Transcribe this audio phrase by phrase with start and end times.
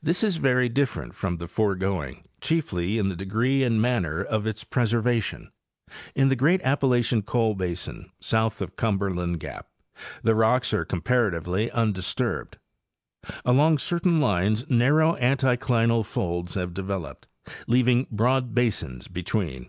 [0.00, 4.62] —This is very different from the foregoing, chiefly in the degree and manner of its
[4.62, 5.50] preservation.
[6.14, 9.66] In the great Ap palachian coal basin, south of Cumberland gap,
[10.22, 12.58] the rocks are cqmparatively undisturbed.
[13.44, 17.26] Along certain lines narrow anti clinal folds have developed,
[17.66, 19.68] leaving broad basins between.